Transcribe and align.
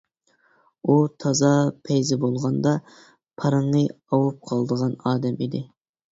ئۇ 0.85 0.95
تازا 1.23 1.51
پەيزى 1.89 2.17
بولغاندا 2.23 2.73
پارىڭى 3.43 3.85
ئاۋۇپ 3.93 4.43
قالىدىغان 4.51 4.99
ئادەم 5.07 5.39
ئىدى. 5.47 5.65